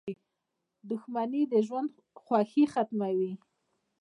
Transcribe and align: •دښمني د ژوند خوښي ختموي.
•دښمني 0.89 1.43
د 1.51 1.53
ژوند 1.67 1.91
خوښي 2.23 2.63
ختموي. 2.73 3.31